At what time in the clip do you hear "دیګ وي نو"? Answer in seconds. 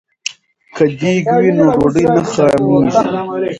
0.99-1.65